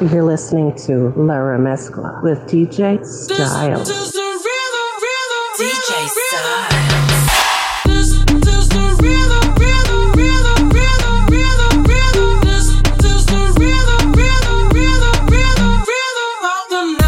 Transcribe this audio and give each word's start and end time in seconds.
You're 0.00 0.24
listening 0.24 0.74
to 0.86 1.12
La 1.14 1.34
Remezcla 1.38 2.20
with 2.24 2.40
DJ 2.50 2.98
Styles. 3.06 3.88
DJ 5.56 6.08
Styles. 6.10 6.74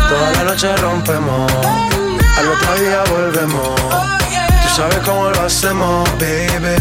Toda 0.08 0.30
la 0.30 0.44
noche 0.44 0.76
rompemos, 0.76 1.52
al 2.38 2.48
otro 2.48 2.74
día 2.78 3.02
volvemos. 3.10 3.74
Tú 4.62 4.68
sabes 4.76 4.98
cómo 5.00 5.30
lo 5.30 5.40
hacemos, 5.40 6.08
baby. 6.20 6.76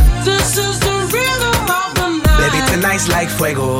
Baby, 2.37 2.61
tonight's 2.69 3.07
like 3.07 3.27
fuego. 3.27 3.79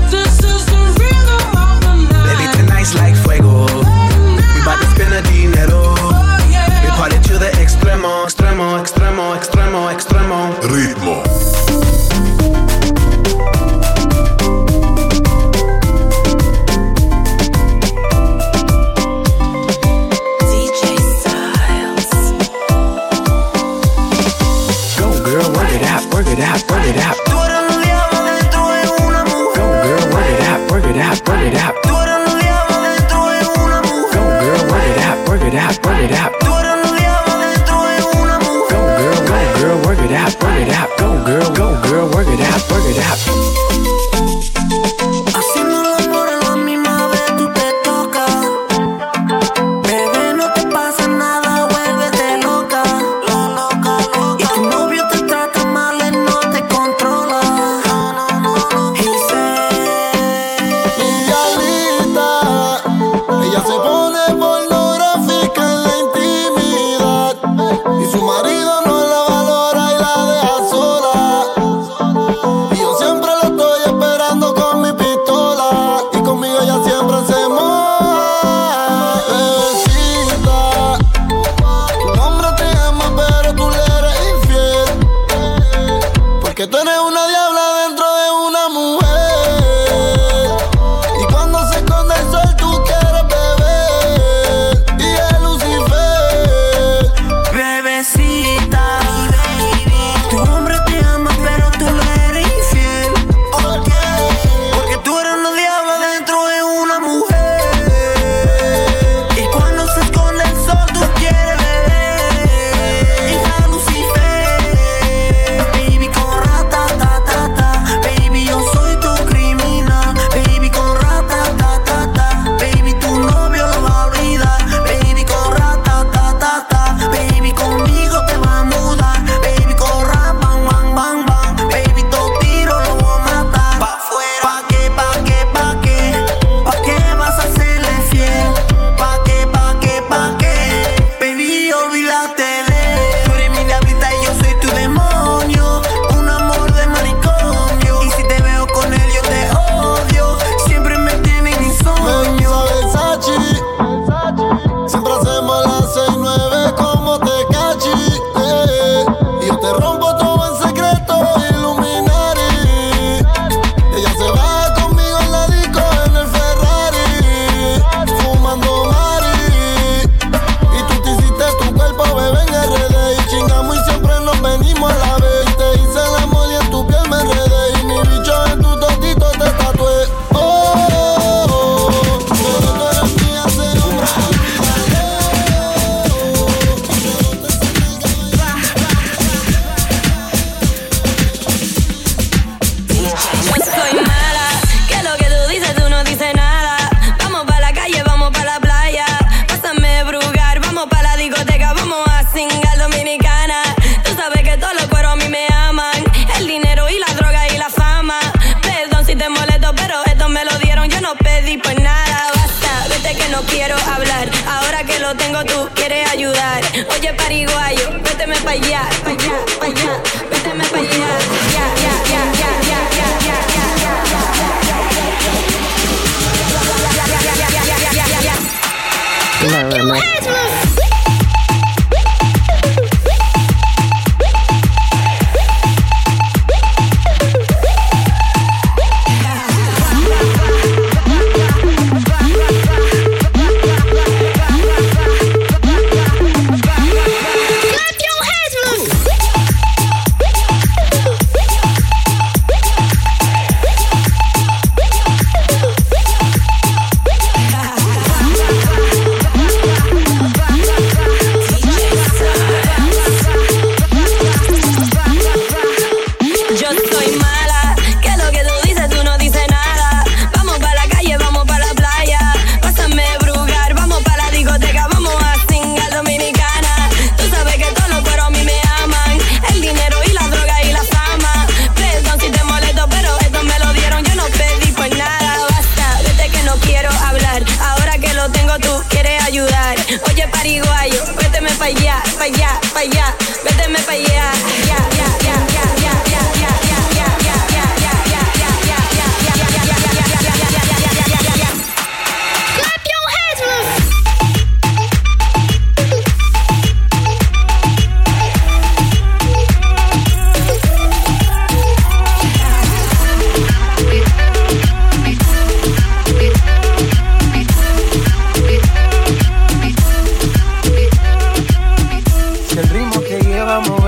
pedí 211.51 211.57
pues 211.61 211.79
nada, 211.81 212.31
basta, 212.35 212.87
vete 212.89 213.15
que 213.15 213.29
no 213.29 213.41
quiero 213.43 213.75
hablar. 213.93 214.29
Ahora 214.47 214.83
que 214.83 214.99
lo 214.99 215.15
tengo 215.15 215.43
tú 215.45 215.69
quieres 215.75 216.09
ayudar. 216.09 216.63
Oye 216.97 217.13
pariguayo, 217.13 217.91
véteme 218.03 218.35
pa' 218.37 218.51
allá, 218.51 218.81
pa' 219.03 219.11
allá, 219.11 219.45
pa' 219.59 219.65
allá, 219.65 220.01
véteme 220.29 220.63
pa' 220.65 220.77
allá. 220.77 221.40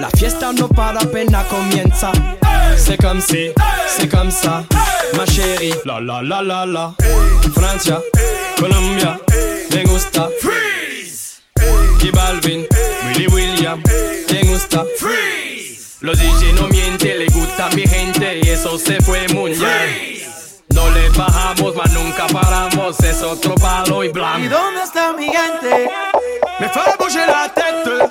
La 0.00 0.08
fiesta 0.10 0.52
no 0.52 0.68
para 0.68 1.00
apenas 1.00 1.44
comienza. 1.46 2.12
C'est 2.76 2.96
comme 3.00 3.20
si, 3.20 3.50
c'est 3.88 4.08
comme 4.08 4.30
ça, 4.30 4.62
ma 5.16 5.24
chérie. 5.26 5.74
La 5.84 6.00
la 6.00 6.22
la 6.22 6.42
la 6.42 6.66
la. 6.66 6.94
Francia, 7.54 8.00
Colombia, 8.58 9.18
me 9.74 9.82
gusta. 9.84 10.28
Freeze. 10.40 11.40
J 12.00 12.10
Balvin, 12.12 12.66
Willy 13.08 13.26
William, 13.28 13.82
me 14.32 14.42
gusta. 14.44 14.84
Freeze. 14.98 15.96
Los 16.00 16.18
DJ 16.18 16.52
no 16.54 16.68
mienten, 16.68 17.18
le 17.18 17.26
gusta 17.26 17.66
a 17.66 17.70
mi 17.70 17.82
gente 17.86 18.38
y 18.42 18.48
eso 18.48 18.78
se 18.78 19.00
fue 19.00 19.26
muy 19.34 19.52
bien. 19.54 20.18
No 20.70 20.88
le 20.90 21.08
bajamos, 21.10 21.74
mas 21.74 21.90
nunca 21.92 22.26
paramos, 22.28 23.00
es 23.00 23.20
otro 23.22 23.54
palo 23.56 24.04
y 24.04 24.06
¿Y 24.06 24.10
blanco. 24.10 24.48
dónde 24.48 24.82
está 24.84 25.12
mi 25.14 25.26
gente? 25.26 25.90
Me 26.60 26.68
fait 26.68 26.96
bouger 26.98 27.26
la 27.26 27.48
tête. 27.52 28.10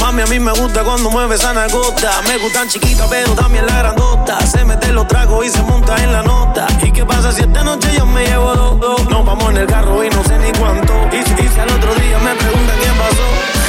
Mami, 0.00 0.20
a 0.20 0.26
mí 0.26 0.38
me 0.38 0.52
gusta 0.52 0.84
cuando 0.84 1.08
mueve 1.08 1.36
esa 1.36 1.54
nalgota. 1.54 2.20
Me 2.28 2.36
gustan 2.36 2.68
chiquitas, 2.68 3.06
pero 3.08 3.32
también 3.32 3.64
la 3.66 3.78
grandota. 3.78 4.38
Se 4.44 4.66
mete 4.66 4.92
los 4.92 5.08
tragos 5.08 5.46
y 5.46 5.48
se 5.48 5.62
monta 5.62 5.96
en 6.02 6.12
la 6.12 6.22
nota. 6.22 6.66
¿Y 6.82 6.92
qué 6.92 7.06
pasa 7.06 7.32
si 7.32 7.40
esta 7.40 7.64
noche 7.64 7.88
yo 7.96 8.04
me 8.04 8.26
llevo 8.26 8.54
dos? 8.54 8.80
dos? 8.80 9.08
Nos 9.08 9.24
vamos 9.24 9.48
en 9.50 9.56
el 9.56 9.66
carro 9.66 10.04
y 10.04 10.10
no 10.10 10.22
sé 10.24 10.38
ni 10.38 10.52
cuánto. 10.58 10.92
Y 11.10 11.22
si 11.22 11.48
si 11.48 11.58
al 11.58 11.70
otro 11.70 11.94
día 11.94 12.18
me 12.18 12.34
preguntan 12.34 12.76
quién 12.80 12.94
pasó. 12.96 13.61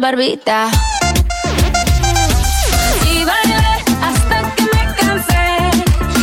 barbita. 0.00 0.70
Y 3.04 3.24
bailé 3.24 3.66
hasta 4.02 4.54
que 4.54 4.62
me 4.62 4.94
cansé, 4.96 5.70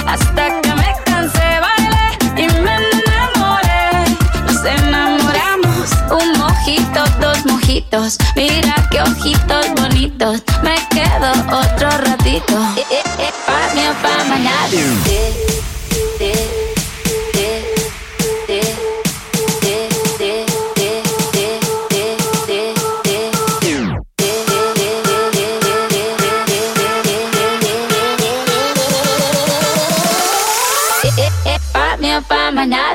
hasta 0.06 0.62
que 0.62 0.76
me 0.76 0.96
cansé, 1.06 1.48
bailé 1.62 2.08
y 2.38 2.48
me 2.62 2.76
enamoré. 2.76 4.16
Nos 4.46 4.66
enamoramos, 4.66 5.92
un 6.12 6.40
mojito, 6.40 7.04
dos 7.22 7.46
mojitos, 7.46 8.18
mira 8.36 8.76
qué 8.90 9.02
ojitos 9.02 9.66
bonitos. 9.76 10.42
Me 10.64 10.76
quedo 10.90 11.32
otro 11.52 11.90
ratito, 11.90 12.56
eh, 12.78 12.86
eh, 12.92 13.04
eh, 13.20 13.32
pa' 13.46 14.02
pa' 14.02 14.24
mañana. 14.26 15.47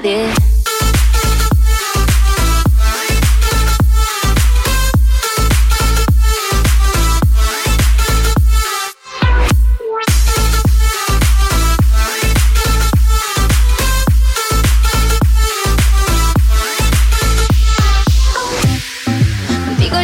Digo 0.02 0.32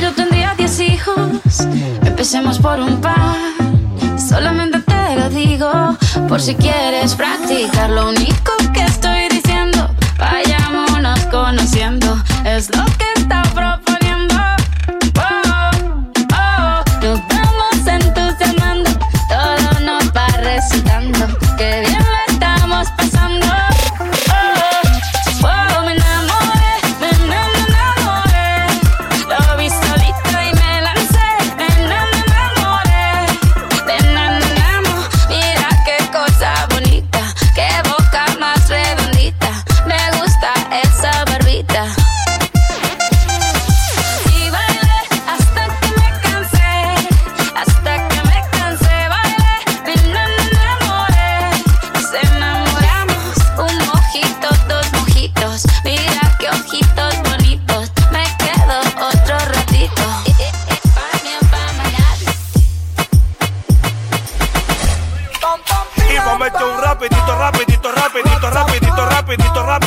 yo 0.01 0.15
tendría 0.15 0.55
10 0.55 0.81
hijos, 0.81 1.67
empecemos 2.05 2.61
por 2.61 2.79
un 2.79 3.01
par. 3.01 3.37
Solamente 4.17 4.79
te 4.81 5.17
lo 5.17 5.29
digo, 5.31 5.71
por 6.29 6.41
si 6.41 6.55
quieres 6.55 7.17
practicar 7.17 7.91
lo 7.91 8.11
único 8.11 8.53
que 8.73 8.85
estoy 8.85 9.18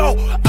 No. 0.00 0.39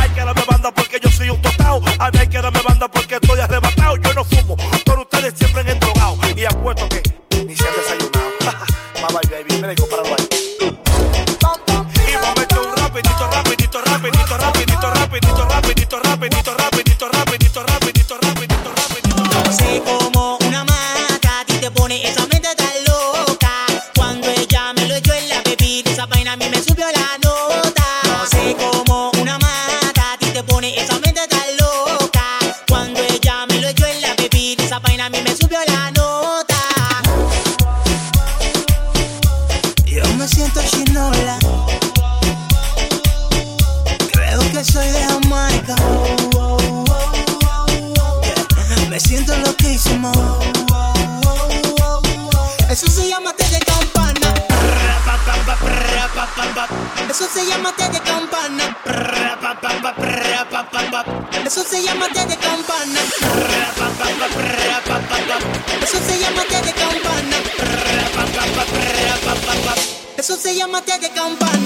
Eso 65.81 65.97
se 66.05 66.19
llama 66.19 66.43
te 66.49 66.61
de 66.61 66.73
campana. 66.73 67.37
Eso 70.17 70.35
se 70.35 70.55
llama 70.55 70.81
te 70.81 70.99
de 70.99 71.09
campana. 71.09 71.60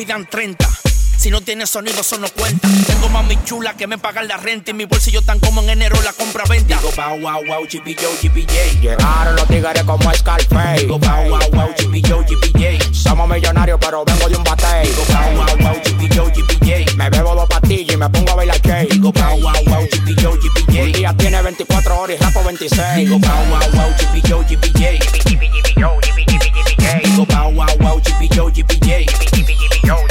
Pidan 0.00 0.24
30. 0.24 0.89
Si 1.20 1.30
no 1.30 1.42
tiene 1.42 1.66
sonido, 1.66 2.00
eso 2.00 2.16
no 2.16 2.30
cuenta. 2.30 2.66
Tengo 2.86 3.10
mami 3.10 3.36
chula 3.44 3.76
que 3.76 3.86
me 3.86 3.98
pagan 3.98 4.26
la 4.26 4.38
renta 4.38 4.70
y 4.70 4.74
mi 4.74 4.86
bolsillo 4.86 5.20
tan 5.20 5.38
como 5.38 5.60
en 5.60 5.68
enero 5.68 6.00
la 6.00 6.14
compra 6.14 6.44
venta. 6.48 6.78
Digo, 6.78 6.90
wow, 6.96 7.20
wow, 7.20 7.44
wow, 7.46 7.64
GPJ, 7.66 8.06
GPJ. 8.22 8.80
Llegaron 8.80 9.36
los 9.36 9.46
tigres 9.46 9.84
como 9.84 10.14
Scarface. 10.14 10.80
Digo, 10.80 10.98
wow, 10.98 11.28
wow, 11.28 11.50
wow, 11.52 11.68
GPJ, 11.76 12.24
GPJ. 12.26 12.94
Somos 12.94 13.28
millonarios, 13.28 13.78
pero 13.78 14.02
vengo 14.06 14.30
de 14.30 14.36
un 14.36 14.44
batey. 14.44 14.88
Digo, 14.88 15.04
wow, 15.10 15.34
wow, 15.34 15.56
wow, 15.58 15.82
GPJ, 15.84 16.20
GPJ. 16.36 16.96
Me 16.96 17.10
bebo 17.10 17.34
dos 17.34 17.48
pastillas 17.50 17.94
y 17.94 17.98
me 17.98 18.08
pongo 18.08 18.30
a 18.30 18.34
bailar 18.36 18.62
Jay. 18.62 18.86
Digo, 18.90 19.12
wow, 19.12 19.40
wow, 19.42 19.64
wow, 19.66 19.86
GPJ, 19.92 20.26
Un 20.26 20.40
GPJ. 20.40 20.96
día 20.96 21.14
tiene 21.18 21.42
24 21.42 22.00
horas 22.00 22.16
y 22.18 22.24
rapo 22.24 22.42
26. 22.44 22.96
Digo, 22.96 23.18
wow, 23.18 23.30
wow, 23.50 23.60
wow, 23.74 23.90
GPJ, 23.98 24.56
GPJ. 24.56 24.98
Digo, 27.04 27.26
wow, 27.26 27.52
wow, 27.52 27.66
wow, 27.78 28.00
GPJ, 28.00 28.52
GPJ. 28.54 30.09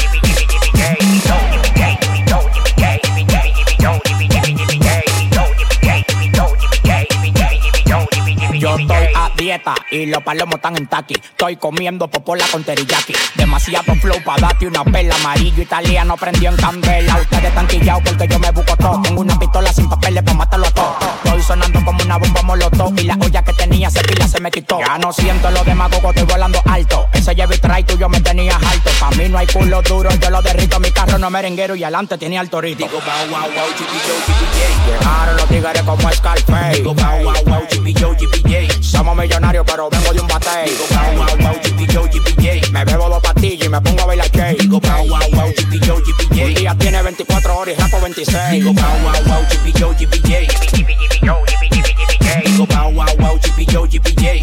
Y 10.02 10.06
los 10.08 10.24
palomos 10.24 10.56
están 10.56 10.78
en 10.78 10.88
taqui. 10.88 11.16
Estoy 11.16 11.56
comiendo 11.58 12.08
popola 12.08 12.46
con 12.52 12.64
teriyaki. 12.64 13.14
Demasiado 13.36 13.96
flow 13.96 14.22
pa' 14.24 14.38
darte 14.38 14.68
una 14.68 14.84
pela. 14.84 15.16
Amarillo 15.16 15.64
italiano 15.64 16.16
prendió 16.18 16.50
en 16.50 16.58
candela. 16.58 17.18
Ustedes 17.22 17.46
están 17.46 17.68
quillados 17.68 18.04
porque 18.06 18.28
yo 18.28 18.40
me 18.40 18.52
busco 18.52 18.76
todo. 18.78 19.02
Tengo 19.02 19.22
una 19.22 19.38
pistola 19.38 19.72
sin 19.74 19.90
papeles 19.90 20.24
pa' 20.24 20.34
matarlo 20.34 20.68
a 20.68 20.72
todos. 20.72 21.29
Sonando 21.50 21.84
como 21.84 22.04
una 22.04 22.18
bomba 22.18 22.44
molotov. 22.44 22.94
Y 23.00 23.06
la 23.06 23.18
olla 23.20 23.44
que 23.44 23.54
tenía 23.54 23.88
ese 23.88 24.02
pila 24.02 24.28
se 24.28 24.40
me 24.40 24.52
quitó. 24.52 24.78
Ya 24.86 25.00
no 25.00 25.12
siento 25.12 25.50
lo 25.50 25.64
demás, 25.64 25.90
coco, 25.90 26.10
estoy 26.12 26.26
volando 26.26 26.62
alto. 26.64 27.08
Ese 27.12 27.36
Chevy 27.36 27.58
Tray 27.58 27.84
yo 27.98 28.08
me 28.08 28.22
tenía 28.22 28.56
alto. 28.56 28.92
Pa' 29.00 29.10
mí 29.18 29.28
no 29.30 29.40
hay 29.40 29.48
culo 29.48 29.82
duro, 29.82 30.12
yo 30.22 30.30
lo 30.30 30.44
derrito. 30.44 30.80
Mi 30.80 30.92
carro 30.92 31.18
no 31.18 31.32
merenguero 31.32 31.76
y 31.76 31.84
adelante 31.84 32.20
tenía. 32.20 32.44
Digo, 32.44 32.52
wow, 32.52 32.62
wow, 33.32 33.50
GPJ, 33.50 34.10
GPJ. 34.28 34.86
Llegaron 34.86 35.38
los 35.38 35.48
tigres 35.48 35.82
como 35.82 36.12
Scarface. 36.12 36.76
Digo, 36.76 36.94
wow, 36.94 37.24
wow, 37.24 37.44
wow, 37.48 37.62
GPJ, 37.68 38.06
GPJ. 38.20 38.84
Somos 38.84 39.18
millonarios, 39.18 39.66
pero 39.66 39.90
vengo 39.90 40.14
de 40.14 40.22
un 40.22 40.28
batey. 40.28 40.70
Digo, 40.70 40.86
wow, 40.92 41.26
wow, 41.26 41.29
me 43.70 43.82
pongo 43.82 44.02
a 44.02 44.06
bailar 44.06 44.32
que 44.32 44.56
Digo 44.60 44.80
bow 44.80 45.08
wow 45.08 45.20
wow, 45.34 45.50
GP 45.50 45.86
yo, 45.86 45.98
GP 45.98 46.32
Un 46.32 46.54
día 46.54 46.76
tiene 46.76 47.02
24 47.02 47.58
horas 47.58 47.76
y 47.78 47.82
rapo 47.82 48.02
26 48.02 48.38
Digo 48.52 48.74
bow 48.74 48.84
wow 49.04 49.24
wow, 49.28 49.44
GP 49.50 49.78
yo, 49.78 49.90
GP 49.92 50.28
yo 50.28 51.38
Digo 52.46 52.66
bow 52.66 52.92
wow 52.92 53.06
wow, 53.20 53.40
GP 53.40 53.72
yo, 53.72 53.84
GP 53.84 54.10
yo 54.22 54.40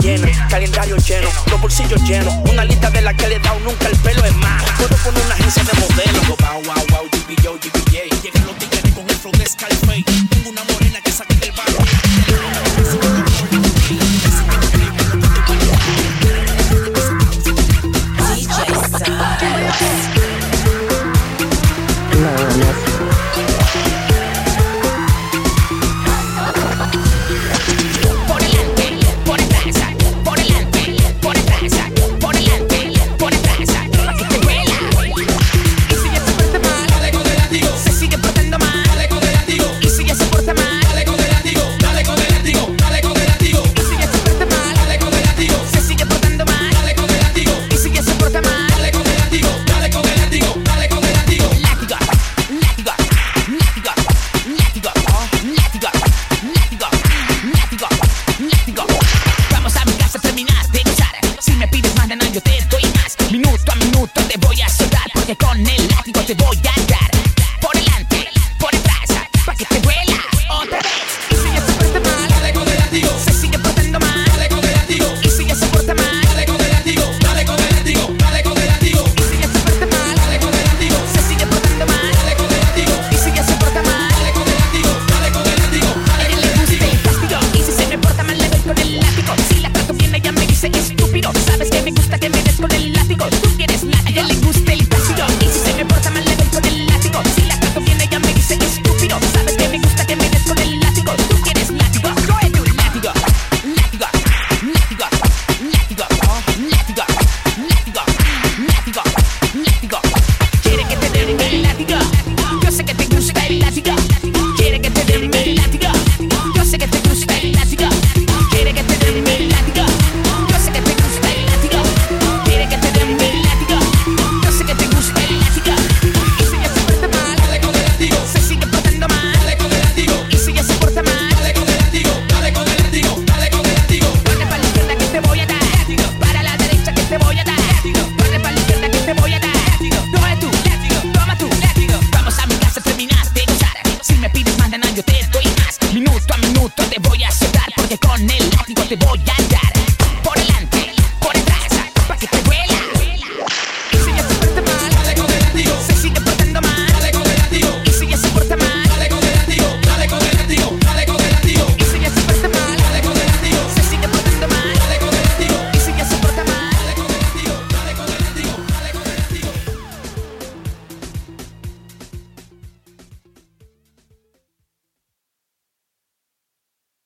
lleno, 0.00 0.26
calendario 0.48 0.96
lleno, 0.96 1.28
los 1.50 1.60
bolsillos 1.60 2.02
llenos, 2.02 2.34
una 2.50 2.64
lista 2.64 2.90
de 2.90 3.02
la 3.02 3.14
que 3.14 3.28
le 3.28 3.36
he 3.36 3.38
dado 3.38 3.60
nunca 3.60 3.88
el 3.88 3.96
pelo 3.98 4.24
es 4.24 4.34
más. 4.36 4.62
Puedo 4.78 4.96
poner 4.96 5.22
una 5.24 5.34
agencia 5.34 5.62
de 5.64 5.80
modelos. 5.80 6.28
Wow, 6.28 6.62
wow, 6.64 6.86
wow. 6.90 7.11
yo, 7.44 7.52
you 7.54 7.70
be 7.70 7.91